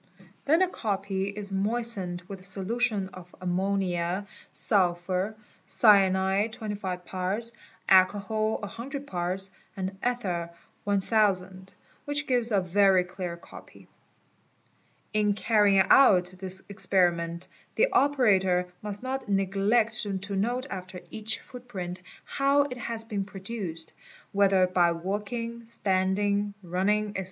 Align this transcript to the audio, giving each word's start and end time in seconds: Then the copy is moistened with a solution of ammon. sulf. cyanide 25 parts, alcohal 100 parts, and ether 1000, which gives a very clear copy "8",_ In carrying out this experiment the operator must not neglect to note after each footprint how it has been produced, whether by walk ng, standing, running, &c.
Then 0.45 0.61
the 0.61 0.67
copy 0.67 1.25
is 1.29 1.53
moistened 1.53 2.23
with 2.27 2.39
a 2.39 2.43
solution 2.43 3.09
of 3.09 3.35
ammon. 3.39 3.83
sulf. 4.51 5.35
cyanide 5.63 6.53
25 6.53 7.05
parts, 7.05 7.53
alcohal 7.87 8.57
100 8.61 9.05
parts, 9.05 9.51
and 9.77 9.95
ether 10.03 10.49
1000, 10.85 11.75
which 12.05 12.25
gives 12.25 12.51
a 12.51 12.61
very 12.61 13.03
clear 13.03 13.37
copy 13.37 13.81
"8",_ 15.13 15.23
In 15.27 15.33
carrying 15.33 15.85
out 15.91 16.33
this 16.39 16.63
experiment 16.67 17.47
the 17.75 17.87
operator 17.93 18.73
must 18.81 19.03
not 19.03 19.29
neglect 19.29 20.01
to 20.23 20.35
note 20.35 20.65
after 20.71 21.01
each 21.11 21.37
footprint 21.39 22.01
how 22.25 22.63
it 22.63 22.79
has 22.79 23.05
been 23.05 23.23
produced, 23.23 23.93
whether 24.31 24.65
by 24.65 24.91
walk 24.91 25.31
ng, 25.31 25.63
standing, 25.67 26.55
running, 26.63 27.13
&c. 27.13 27.19